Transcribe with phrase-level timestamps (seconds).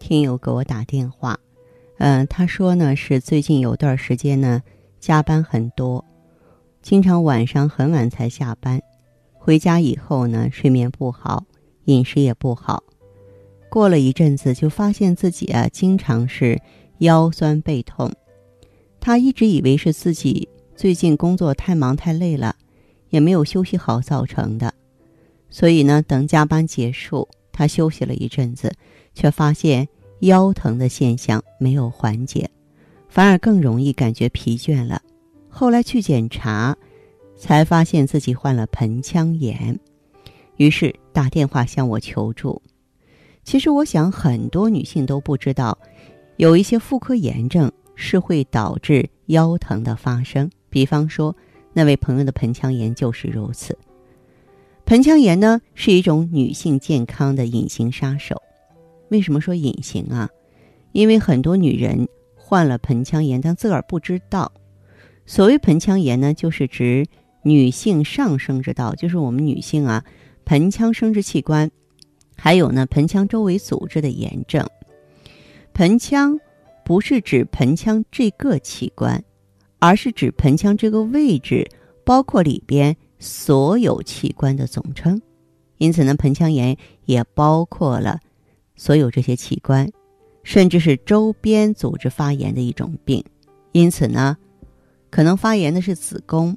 [0.00, 1.38] 听友给我打电话，
[1.98, 4.60] 嗯，他说呢是最近有段时间呢
[4.98, 6.04] 加班很多，
[6.82, 8.80] 经常晚上很晚才下班，
[9.34, 11.44] 回家以后呢睡眠不好，
[11.84, 12.82] 饮食也不好，
[13.68, 16.60] 过了一阵子就发现自己啊经常是
[16.98, 18.10] 腰酸背痛，
[18.98, 22.56] 他一直以为是自己最近工作太忙太累了，
[23.10, 24.72] 也没有休息好造成的，
[25.50, 27.28] 所以呢等加班结束，
[27.60, 28.72] 他休息了一阵子。
[29.12, 29.88] 却发现
[30.20, 32.48] 腰疼的现象没有缓解，
[33.08, 35.02] 反而更容易感觉疲倦了。
[35.48, 36.76] 后来去检查，
[37.36, 39.76] 才发现自己患了盆腔炎，
[40.58, 42.62] 于是打电话向我求助。
[43.42, 45.76] 其实我想很多女性都不知道，
[46.36, 50.48] 有一些妇科炎症是会导致腰疼的发生。
[50.68, 51.34] 比方说，
[51.72, 53.76] 那位朋友的盆腔炎就是如此。
[54.90, 58.42] 盆腔炎呢，是一种女性健康的隐形杀手。
[59.10, 60.28] 为什么说隐形啊？
[60.90, 64.50] 因为很多女人患了盆腔炎，但自个儿不知道。
[65.26, 67.06] 所谓盆腔炎呢，就是指
[67.44, 70.04] 女性上生殖道，就是我们女性啊，
[70.44, 71.70] 盆腔生殖器官，
[72.34, 74.68] 还有呢盆腔周围组织的炎症。
[75.72, 76.36] 盆腔
[76.84, 79.22] 不是指盆腔这个器官，
[79.78, 81.70] 而是指盆腔这个位置，
[82.04, 85.22] 包括里边所有器官的总称。
[85.78, 88.18] 因此呢，盆腔炎也包括了。
[88.76, 89.90] 所有这些器官，
[90.42, 93.22] 甚至是周边组织发炎的一种病，
[93.72, 94.38] 因此呢，
[95.10, 96.56] 可能发炎的是子宫，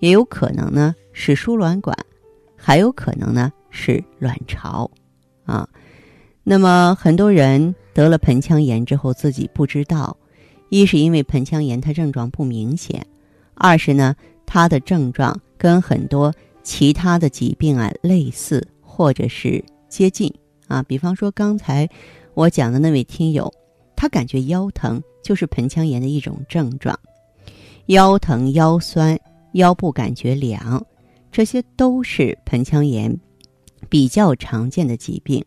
[0.00, 1.96] 也有可能呢是输卵管，
[2.56, 4.90] 还有可能呢是卵巢，
[5.44, 5.68] 啊，
[6.42, 10.16] 那么很多人得了盆腔炎之后自己不知道，
[10.70, 13.06] 一是因为盆腔炎它症状不明显，
[13.54, 14.16] 二是呢
[14.54, 16.32] 它的症状跟很多
[16.62, 20.32] 其他的疾病啊类似或者是接近。
[20.68, 21.88] 啊，比方说刚才
[22.34, 23.52] 我讲的那位听友，
[23.96, 26.96] 他感觉腰疼就是盆腔炎的一种症状，
[27.86, 29.18] 腰疼、腰酸、
[29.54, 30.86] 腰部感觉凉，
[31.32, 33.18] 这些都是盆腔炎
[33.88, 35.44] 比较常见的疾病。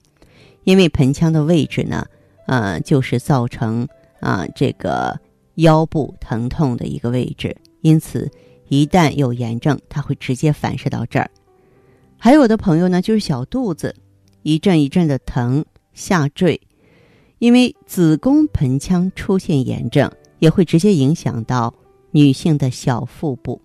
[0.66, 2.06] 因为盆腔的位置呢，
[2.46, 3.88] 呃，就是造成
[4.20, 5.18] 啊这个
[5.56, 8.30] 腰部疼痛的一个位置，因此
[8.70, 11.30] 一旦有炎症，它会直接反射到这儿。
[12.18, 13.96] 还有的朋友呢，就是小肚子。
[14.44, 16.62] 一阵一阵的疼下坠，
[17.40, 21.74] 因为子宫盆腔出现炎症，也会直接影响到
[22.12, 23.62] 女性的小腹部。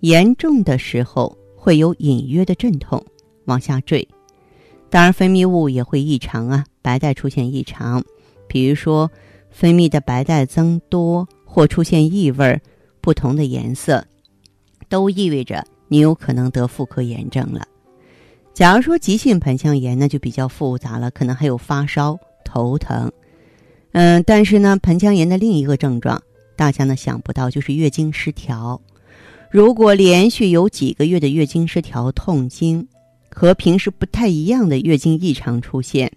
[0.00, 3.02] 严重的时候会有隐约的阵痛
[3.46, 4.06] 往下坠。
[4.90, 8.04] 当然，分泌物也会异常啊，白带出现异常，
[8.46, 9.10] 比如说
[9.48, 12.60] 分泌的白带增多或出现异味、
[13.00, 14.04] 不同的颜色，
[14.92, 17.66] 都意味着你有可能得妇科炎症了。
[18.52, 23.10] 假如说急性盆腔炎，那就比较复杂了，可能还有发烧、头疼，
[23.92, 26.22] 嗯，但是呢，盆腔炎的另一个症状，
[26.56, 28.78] 大家呢想不到，就是月经失调。
[29.50, 32.86] 如果连续有几个月的月经失调、痛经，
[33.30, 36.12] 和平时不太一样的月经异常出现，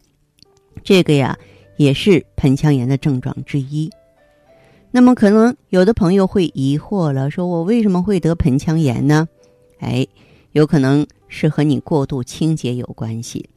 [0.84, 1.40] 这个呀
[1.78, 3.90] 也是盆腔炎的症状之一。
[4.96, 9.28] 那么，可能有的朋友会疑惑了，说我为什么会得盆腔炎呢？
[9.80, 10.08] 哎，
[10.54, 11.06] 有可能。
[11.28, 13.50] 是和你过度清洁有关系，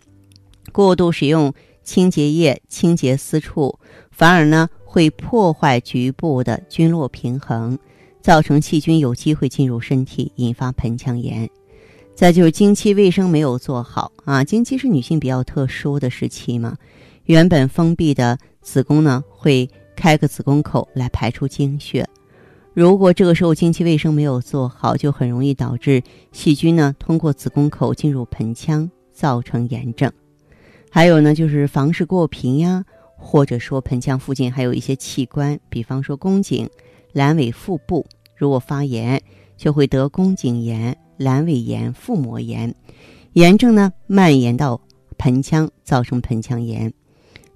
[0.72, 1.54] 过度使用
[1.84, 3.78] 清洁液清洁私处，
[4.10, 7.78] 反而呢会破坏局部的菌落平衡，
[8.20, 11.48] 造成细菌有机会进入身体，引发盆腔炎。
[12.16, 16.76] 再就是经期卫生没有做好啊，经期是女性比较特殊的时期嘛，
[17.26, 22.08] 原本封闭的子宫呢会开个子宫口来排出经血。
[22.72, 26.00] 如果这个时候经期卫生没有做好，就很容易导致
[26.30, 30.10] 细菌呢通过子宫口进入盆腔，造成炎症。
[30.88, 32.84] 还有呢，就是房事过频呀，
[33.16, 36.70] 或者说盆腔附近还有一些器官，比方说宫颈、
[37.12, 38.06] 阑尾、腹部，
[38.36, 39.20] 如果发炎，
[39.56, 42.72] 就会得宫颈炎、阑尾炎、腹膜炎，
[43.32, 44.80] 炎症呢蔓延到
[45.18, 46.92] 盆腔，造成盆腔炎。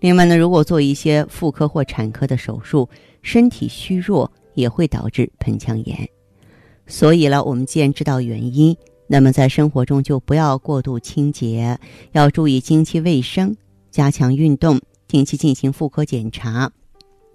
[0.03, 2.87] 另外呢，如果做一些妇科或产科的手术，
[3.23, 4.31] 身体虚弱。
[4.55, 6.07] 也会导致盆腔炎，
[6.87, 8.77] 所以了，我们既然知道原因，
[9.07, 11.79] 那么在生活中就不要过度清洁，
[12.13, 13.57] 要注意经期卫生，
[13.91, 14.79] 加强运动，
[15.09, 16.71] 定期进行妇科检查，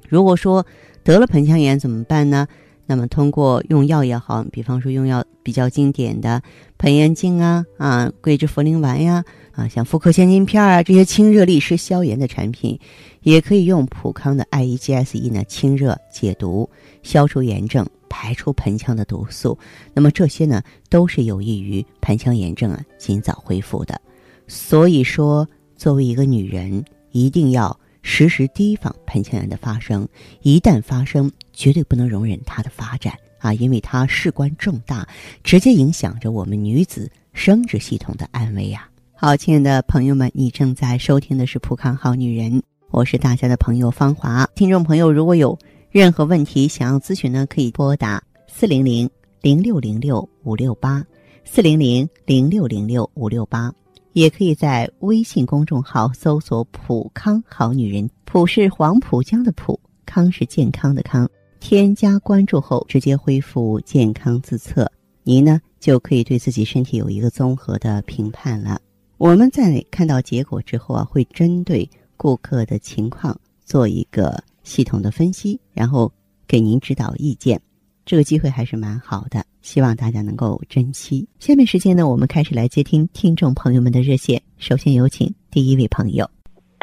[0.07, 0.63] 如果说
[1.03, 2.47] 得了盆腔炎怎么办呢？
[2.87, 6.41] 那么通过用药也好，比方说用药比较经典的
[6.77, 12.79] 盆炎净啊、啊桂枝茯苓丸呀、啊像妇科千金片啊这些清热利湿消炎的产品，
[13.21, 16.69] 也可以用普康的 I E G S E 呢清热解毒、
[17.03, 19.59] 消除炎症、排出盆腔的毒素。
[19.93, 23.99] 那么这些呢都是有益于盆腔炎症啊尽早恢复的。
[24.47, 25.45] 所以说，
[25.75, 27.77] 作为一个女人，一定要。
[28.03, 30.07] 时时提防盆腔炎的发生，
[30.41, 33.51] 一旦发生，绝对不能容忍它的发展啊！
[33.51, 35.07] 因为它事关重大，
[35.43, 38.87] 直接影响着我们女子生殖系统的安危呀。
[39.15, 42.51] 好，亲爱的朋友们，你正在收听的是《普康好女人》，
[42.91, 44.47] 我是大家的朋友芳华。
[44.53, 45.57] 听众朋友，如果有
[45.89, 49.09] 任何问题想要咨询呢，可以拨打四零零
[49.41, 51.03] 零六零六五六八
[51.43, 53.73] 四零零零六零六五六八。
[54.13, 61.29] 也可以在微信公众号搜索“普康好女人”，普是黄浦江的浦，康是健康的康。
[61.69, 64.89] 添加关注后，直接恢复健康自测，
[65.23, 68.79] 您呢就可以对自己身体有一个综合的评判了。
[69.17, 76.09] 我们在看到结果之后啊，会针对顾客的情况做一个系统的分析，然后
[76.47, 77.59] 给您指导意见。
[78.05, 81.27] 这个机会还是蛮好的，希望大家能够珍惜。
[81.37, 84.41] 下面时间呢，我们开始来接听听众朋友们的热线。
[84.57, 86.31] 首先有请第一位朋友。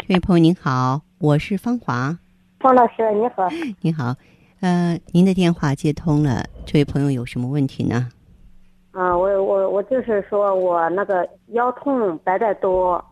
[0.06, 2.18] 这位朋友您好，我是芳华。
[2.60, 3.48] 方老师你好。
[3.80, 4.14] 你好，
[4.64, 6.42] 呃，您的电话接通了。
[6.64, 8.08] 这位朋友有什么问题呢？
[8.92, 13.04] 啊，我我我就是说我那个腰痛白带多，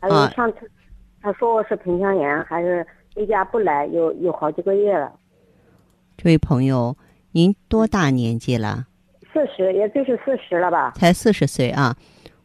[0.00, 0.60] 还有上次
[1.20, 5.12] 他说我是盆腔炎，还是例假不来，有有好几个月了。
[6.16, 6.96] 这位朋友。
[7.32, 8.86] 您多大年纪了？
[9.30, 10.92] 四十，也就是四十了吧？
[10.96, 11.94] 才四十岁啊！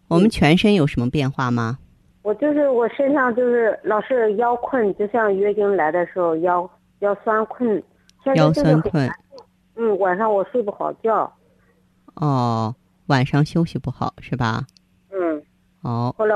[0.09, 1.80] 我们全身有什么变化吗？
[2.24, 6.69] 我就是我身上就是老是腰困，就像月经来的时候腰
[7.00, 7.81] 腰酸困。
[8.35, 9.09] 腰酸困。
[9.75, 11.31] 嗯，晚上我睡不好觉。
[12.15, 12.75] 哦，
[13.07, 14.65] 晚上休息不好是吧？
[15.12, 15.44] 嗯。
[15.81, 16.13] 哦。
[16.18, 16.35] 后来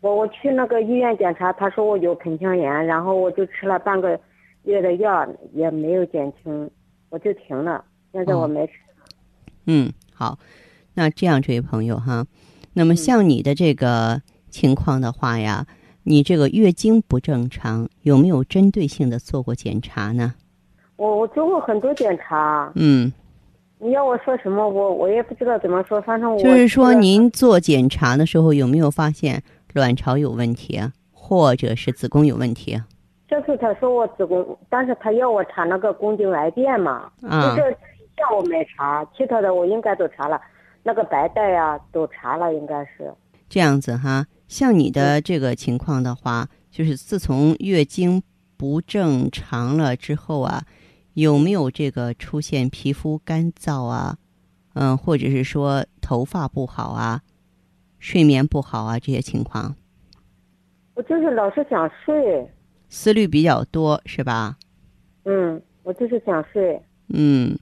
[0.00, 4.18] 我我去那个医院检查，他说我有盆腔炎，然后我就吃了半个
[4.62, 6.70] 月的药，也没有减轻。
[7.10, 8.72] 我就停了，现在我没吃。
[9.66, 10.38] 嗯，好，
[10.94, 12.26] 那这样，这位朋友哈，
[12.74, 14.20] 那么像你的这个
[14.50, 15.66] 情况的话呀，
[16.02, 20.34] 你这个月经不正常，有没有针对性的做过检查呢？
[20.98, 22.70] 我我做过很多检查。
[22.74, 23.10] 嗯。
[23.80, 29.40] 你要我说什么，我我也不知道怎么说，反正我就是说，您做检查的时候有没有发现
[29.72, 30.80] 卵巢有问题，
[31.12, 32.76] 或者是子宫有问题？
[33.28, 37.70] 这次他说我子宫，但是他要我查那个宫颈癌变嘛，啊就是
[38.16, 40.40] 项我没查，其他的我应该都查了，
[40.82, 43.14] 那个白带呀都查了，应该是
[43.48, 44.26] 这样子哈。
[44.48, 48.20] 像你的这个情况的话，就是自从月经
[48.56, 50.64] 不正常了之后啊，
[51.20, 54.18] 有没有这个出现皮肤干燥啊，
[54.74, 57.22] 嗯，或者是说头发不好啊，
[57.98, 59.74] 睡眠不好啊这些情况？
[60.94, 62.48] 我就是老是想睡。
[62.88, 64.58] 思虑比较多是吧？
[65.24, 66.80] 嗯，我就是想睡。
[67.08, 67.58] 嗯，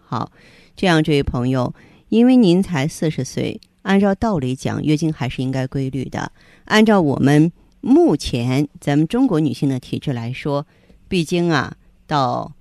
[0.00, 0.32] 好，
[0.74, 1.72] 这样这位朋友，
[2.08, 6.32] 因为您才四十岁，按照道理讲，月经还是应该规律的。
[6.64, 10.66] 按照我们目前咱们中国女性的体质来说，
[11.06, 11.76] 毕竟啊，
[12.08, 12.52] 到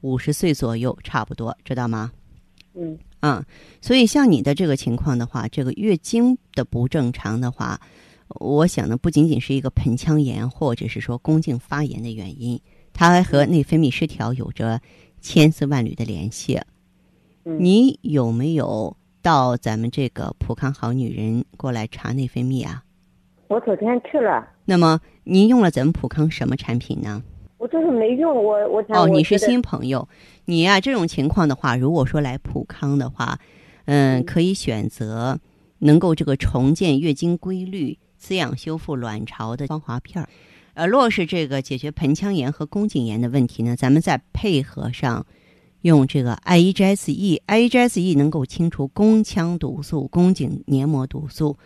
[0.00, 2.12] 五十岁左右差不多，知道吗？
[2.74, 2.98] 嗯。
[3.20, 3.44] 啊，
[3.82, 7.80] 所以像你的这个情况的话，这个月经的不正常的话。
[8.38, 12.60] 我想呢，不仅仅是一个盆腔炎，或者是说宫颈发炎的原因，
[12.92, 14.80] 它还和内分泌失调有着
[15.20, 16.60] 千丝万缕的联系。
[17.42, 22.84] 你有没有到咱们这个普康好女人过来查内分泌啊？
[23.48, 24.48] 我昨天去了。
[24.64, 27.20] 那么您用了咱们普康什么产品呢？
[27.60, 30.08] 我就是没用，我我哦，你是新朋友，
[30.46, 33.38] 你呀这种情况的话，如果说来普康的话，
[33.84, 35.38] 嗯，可以选择
[35.80, 37.98] 能够这个重建月经规律。
[38.16, 40.28] 滋养修复卵巢的芳华片儿，
[40.74, 45.24] 呃，若是这个解决盆腔炎和宫颈炎的问题呢，咱们再配合上
[45.80, 51.56] 用这个 I E G S E，I E G S E 能够清除宫腔毒素、宫颈黏膜毒素，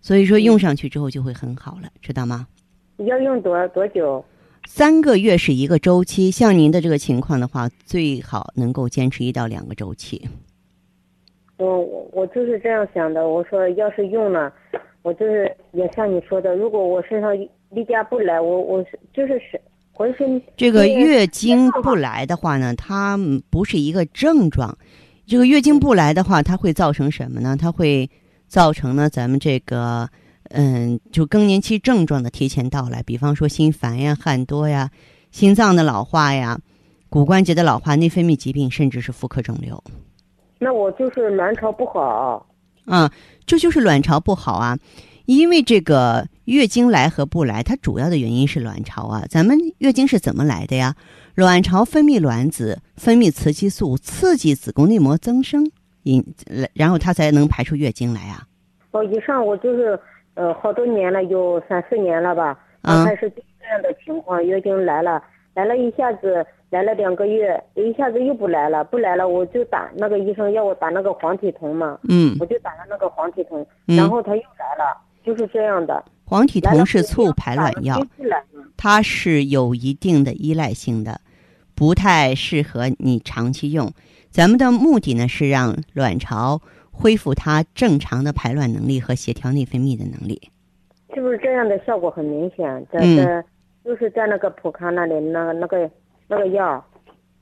[0.00, 2.48] 所以说用上去之后就会很好了，知道吗？
[2.96, 4.24] 要用多多久？
[4.72, 10.22] 三个月是一个周期，像您的这个情况的话，最好能够坚持一到两个周期。
[11.56, 11.80] 我
[12.12, 14.50] 我就是这样想的，我说要是用了。
[15.02, 17.36] 我就是也像你说的，如果我身上
[17.70, 19.60] 例假不来，我我是就是是
[19.90, 23.18] 浑身这个月经不来的话呢，它
[23.50, 24.78] 不是一个症状。
[25.26, 27.56] 这个月经不来的话，它会造成什么呢？
[27.60, 28.08] 它会
[28.46, 30.08] 造成呢咱们这个
[30.50, 34.90] 嗯，就更年期症状的提前到来，比方说心烦呀、汗多呀、
[35.30, 36.58] 心脏的老化呀，
[37.08, 39.82] 骨关节的老化、内分泌疾病，甚至是妇科肿瘤。
[40.58, 42.46] 那我就是卵巢不好。
[42.84, 43.10] 啊，
[43.46, 44.76] 这就是卵巢不好啊，
[45.26, 49.24] 因为这个月经来和不来，它主要的原因是卵巢啊。
[49.28, 50.94] 咱们月经是怎么来的呀？
[51.36, 55.70] 卵巢分泌卵子，分泌雌激素，刺激子宫内膜增生，
[56.02, 56.24] 引
[56.74, 58.44] 然后它才能排出月经来啊。
[58.90, 59.98] 哦，以上我就是
[60.40, 65.22] 呃好多年了，有三四年了吧，刚开始就这样的情况，月经来了，
[65.54, 66.46] 来了一下子。
[66.70, 76.04] 来了两个月，一下子又不来了，不来了，我就打那个医生要我打那个黄体酮嘛，嗯，我就打了那个黄体酮，然后他又来了，就是这样的。
[76.24, 78.00] 黄体酮是促排卵药，
[78.76, 81.20] 它是有一定的依赖性的，
[81.74, 83.92] 不太适合你长期用。
[84.30, 86.60] 咱们的目的呢是让卵巢
[87.00, 90.40] 恢复它正常的排卵能力和协调内分泌的能力。
[91.14, 92.86] 是不是这样的效果很明显？
[92.92, 93.44] 在在
[93.84, 95.90] 就是在那个普康那里，那那个。
[96.32, 96.84] 那个药，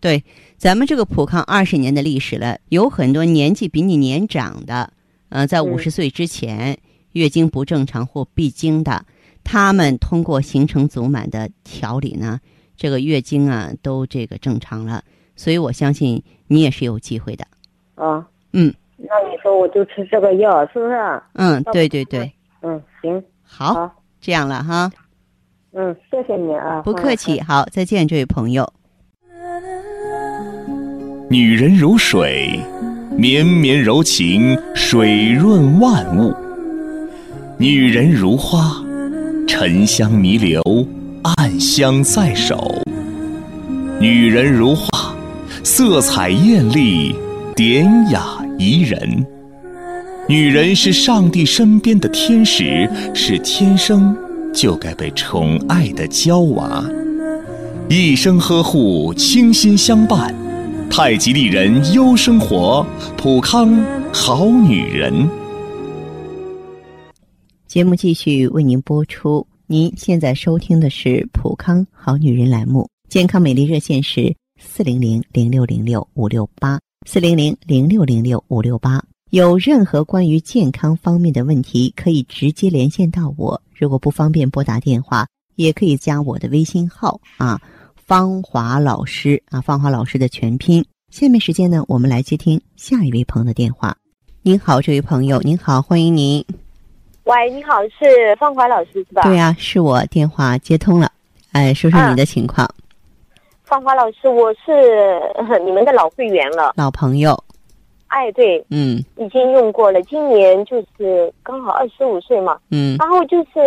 [0.00, 0.24] 对，
[0.56, 4.94] 咱们这个普康二十年的历史了，有很多年纪比你年长的，
[5.28, 6.78] 呃，在五十岁之前
[7.12, 9.04] 月经不正常或闭经的，
[9.44, 12.40] 他们通过形成足满的调理呢，
[12.78, 15.04] 这个月经啊都这个正常了，
[15.36, 17.46] 所以我相信你也是有机会的。
[17.96, 21.22] 啊，嗯，那你说我就吃这个药，是不是？
[21.34, 22.30] 嗯，对对对。
[22.62, 23.90] 嗯，行，好，
[24.20, 24.90] 这样了哈。
[25.72, 26.82] 嗯，谢谢你啊。
[26.82, 28.68] 不客气，好，再见，这位朋友。
[31.30, 32.58] 女人如水，
[33.16, 36.34] 绵绵柔情，水润万物；
[37.58, 38.82] 女人如花，
[39.46, 40.62] 沉香弥留，
[41.22, 42.56] 暗香在手；
[44.00, 45.14] 女人如画，
[45.62, 47.14] 色彩艳丽，
[47.54, 49.26] 典雅怡人。
[50.28, 54.14] 女人是上帝身边的天使，是天生
[54.52, 56.84] 就该被宠爱的娇娃，
[57.88, 60.34] 一生呵护，倾心相伴。
[60.90, 62.84] 太极丽人优生活，
[63.16, 63.74] 普康
[64.12, 65.28] 好女人。
[67.66, 69.46] 节目继续为您播出。
[69.66, 76.78] 您现在收听的是普康好女人栏目，健康美丽热线是四零零零六零六五六八
[77.10, 79.02] 四零零零六零六五六八。
[79.30, 83.58] 有任何关于健康方面的问题，可以直接连线到我。
[83.74, 87.58] 如果不方便拨打电话，也可以加我的微信号啊。
[87.96, 90.84] 芳华老师啊，芳华老师的全拼。
[91.10, 93.96] 下面时间呢，我们来接听下一位朋友的电话。
[94.42, 96.44] 您好，这位朋友，您好，欢迎您。
[97.24, 99.22] 喂，你好，是芳华老师是吧？
[99.22, 101.10] 对呀，是我，电话接通了。
[101.52, 102.68] 哎，说说你的情况。
[103.68, 105.20] 芳华老师，我是
[105.62, 107.38] 你们的老会员了，老朋友。
[108.06, 113.60] 哎，对，嗯，已经用过了，今年就是刚好二十五岁嘛，嗯，然后就是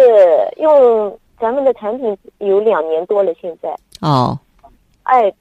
[0.57, 3.69] 用咱们的产品有两年多了，现在。
[3.99, 4.35] 哦，
[5.03, 5.31] 哎，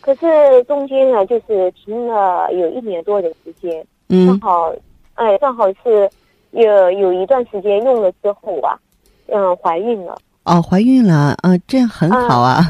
[0.00, 4.72] 可是中间呢，就是停了有一年多的时间，嗯，正好，
[5.16, 6.08] 哎，正好是
[6.52, 8.78] 有有一段时间用了之后啊，
[9.26, 10.16] 嗯，怀孕了。
[10.44, 12.62] 哦，怀孕了，嗯，这样很好啊。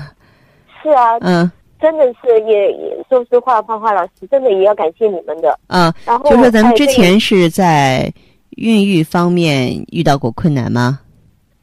[0.87, 1.51] 是啊，嗯，
[1.81, 5.59] 真的是也也，说实话，芳华老师真的也要感谢你们的。
[5.67, 8.13] 啊，然后就说咱们之前是在
[8.51, 11.01] 孕育方面遇到过困难吗？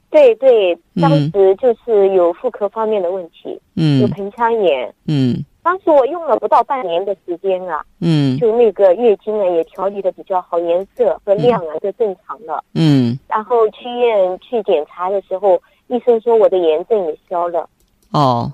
[0.10, 17.68] 对对，当时就是有妇科方面的问题，嗯，有盆腔炎，嗯，当时我用了不到半年的时间啊，嗯，就那个月经啊也调理的比较好，颜色和量啊都正常了，嗯，然后去医院去检查的时候，医生说我的炎症也消了，
[18.12, 18.52] 哦，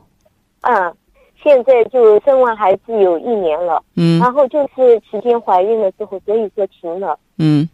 [0.61, 0.95] 嗯，
[1.43, 7.67] 现在就生完孩子有一年了，嗯，然后就是期间怀孕了之后，所以说停了，嗯，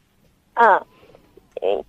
[0.54, 0.82] 嗯。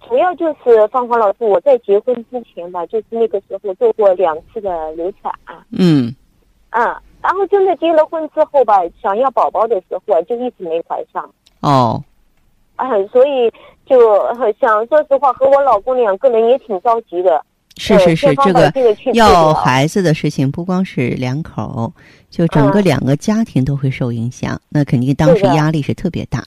[0.09, 5.31] 主要就是芳华老师，我在结婚之前吧，就是那个时候做过两次的流产，
[5.73, 6.15] 嗯，
[6.71, 6.83] 嗯，
[7.21, 11.29] 然后真的结了婚之后吧，想要宝宝的时候啊，就一直没怀上，
[11.61, 12.03] 哦，
[12.77, 13.53] 啊，所以
[13.85, 13.99] 就
[14.61, 17.45] 想说实话，和我老公两个人也挺着急的。
[17.77, 18.73] 是是是，这个
[19.13, 21.93] 要孩子的事情不光是两口，
[22.31, 26.43] 就整个两个家庭都会受影响，那肯定当时压力是特别大。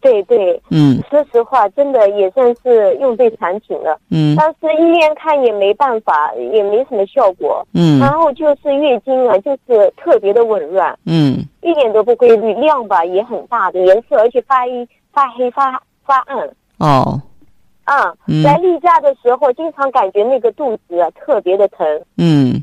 [0.00, 17.18] 对对，嗯，说实话，真的也算是用对产品了，嗯，但是医院看也没办法，也没什么效果，嗯，然后就是月经啊，就是特别的紊乱，嗯，一点都不规律，量吧也很大的颜色，而且发一发黑发发暗，哦，
[17.84, 21.86] 啊，在例假的时候，经常感觉那个肚子啊特别的疼，
[22.18, 22.62] 嗯，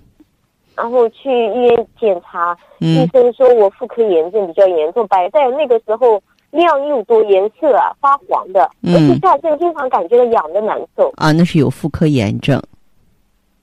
[0.75, 6.21] 然后去医院检查，医生说我妇科炎症比较严重，白带那个时候。
[6.51, 12.61] 量又多，颜色啊发黄的，而且下身经常感觉到痒的难受啊，那是有妇科炎症。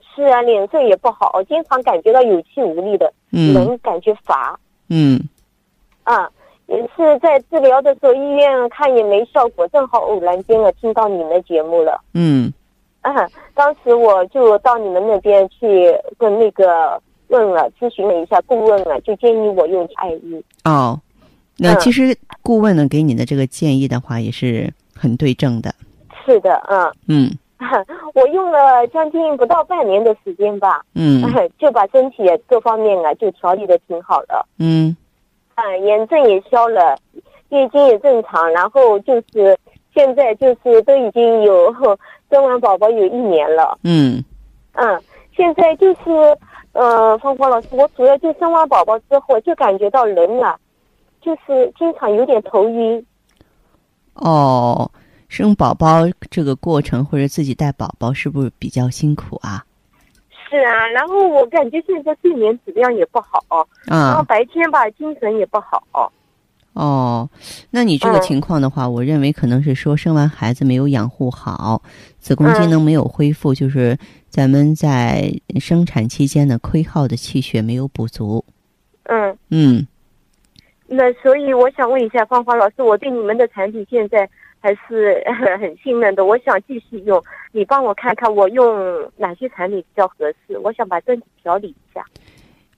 [0.01, 4.59] 是是啊，脸色也不好，经常感觉到有气无力的，人感觉乏。
[4.89, 5.17] 嗯。
[6.03, 6.29] 啊，
[6.69, 11.99] 也是在治疗的时候，医院看也没效果，正好偶然间了听到你们的节目了。
[12.13, 12.53] 嗯。
[13.01, 13.13] 啊，
[13.55, 20.43] 当时我就到你们那边去跟那个问了，咨询了一下顾问了，就建议我用艾灸。
[20.65, 20.99] 哦，
[21.57, 25.73] 那其实顾问呢给你的这个建议的话，也是很对症的。
[26.25, 26.93] 是的，嗯。
[27.07, 27.37] 嗯。
[28.15, 30.81] 我用了将近不到半年的时间吧。
[30.93, 31.23] 嗯。
[31.57, 34.45] 就把身体各方面啊就调理的挺好的。
[34.59, 34.95] 嗯。
[35.59, 36.97] 啊，炎症也消了，
[37.49, 39.57] 月经也正常，然后就是
[39.93, 41.75] 现在就是都已经有。
[42.31, 44.23] 生完宝宝有一年了，嗯，
[44.73, 45.01] 嗯，
[45.35, 46.37] 现在就是，
[46.73, 50.55] 呃，芳芳老师，我主要就生完宝宝之后就感觉到人啊，
[51.19, 53.03] 就是经常有点头晕。
[54.13, 54.91] 哦，
[55.27, 59.65] 生宝宝这个过程或者自己带宝宝是不是比较辛苦啊？
[60.49, 66.11] 是啊，然后我感觉现在睡眠质量也不好，然后白天吧精神也不好。
[66.73, 67.29] 哦，
[67.71, 71.81] 那你这个情况的话，我认为可能是说生完孩子没有养护好，
[72.19, 73.97] 子宫机能没有恢复，就是
[74.29, 75.29] 咱们在
[75.59, 78.45] 生产期间的亏耗的气血没有补足。
[79.03, 79.87] 嗯嗯，
[80.87, 85.23] 那所以我想问一下芳华老师，我对你们的产品现在还是
[85.59, 92.05] 很信任的，我想继续用，你帮我看看我用哪些产品比较合适，我想把身体调理一下。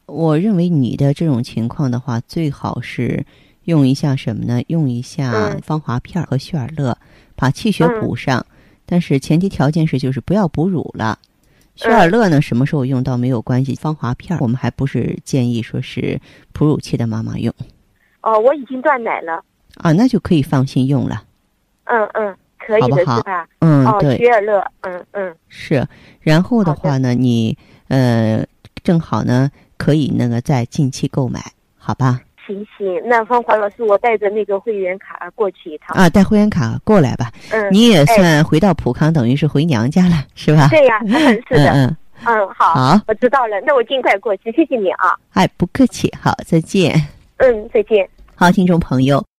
[0.06, 3.26] 我认为你的这种情况的话，最好是。
[3.66, 4.60] 用一下什么呢？
[4.70, 6.98] 用一下芳华片和旭尔乐，
[7.36, 8.44] 把气血补上。
[8.88, 11.20] 但是前提条件是，就是不要哺乳了。
[11.76, 13.76] 血尔乐呢，什么时候用到没有关系。
[13.76, 16.20] 芳华片我们还不是建议说是
[16.52, 17.54] 哺乳期的妈妈用。
[18.22, 19.44] 哦，我已经断奶了。
[19.76, 21.24] 啊，那就可以放心用了。
[21.92, 23.46] 嗯嗯，可以的是吧？
[23.60, 24.18] 嗯，对。
[24.18, 25.36] 血尔乐，嗯嗯。
[25.50, 25.86] 是，
[26.22, 27.58] 然后的话呢，你
[27.90, 28.46] 呃，
[28.82, 31.40] 正好呢，可以那个在近期购买，
[31.78, 32.22] 好吧？
[32.48, 37.32] 行行，那芳华老师，我带着那个会员卡过去一趟啊，带会员卡过来吧。
[37.52, 40.68] 嗯，你也算回到普康，等于是回娘家了，是吧？
[40.70, 41.00] 对呀，
[41.48, 41.72] 是的。
[41.76, 45.10] 嗯嗯，好，好，我知道了，那我尽快过去，谢谢你啊。
[45.34, 46.94] 哎，不客气，好，再见。
[47.38, 48.08] 嗯，再见。
[48.36, 49.24] 好，听众朋友，